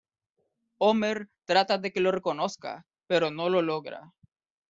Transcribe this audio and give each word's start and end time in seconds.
Homer 0.79 1.29
trata 1.45 1.77
de 1.77 1.91
que 1.93 1.99
lo 1.99 2.11
reconozca, 2.11 2.87
pero 3.05 3.29
no 3.29 3.49
lo 3.49 3.61
logra. 3.61 4.11